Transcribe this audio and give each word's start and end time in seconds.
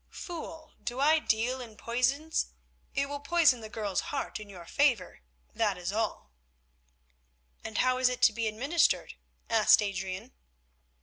"Fool, 0.09 0.73
do 0.83 0.99
I 0.99 1.19
deal 1.19 1.61
in 1.61 1.77
poisons? 1.77 2.47
It 2.95 3.07
will 3.07 3.19
poison 3.19 3.61
the 3.61 3.69
girl's 3.69 4.09
heart 4.09 4.39
in 4.39 4.49
your 4.49 4.65
favour, 4.65 5.21
that 5.53 5.77
is 5.77 5.93
all." 5.93 6.31
"And 7.63 7.77
how 7.77 7.99
is 7.99 8.09
it 8.09 8.23
to 8.23 8.33
be 8.33 8.47
administered?" 8.47 9.13
asked 9.47 9.79
Adrian. 9.79 10.33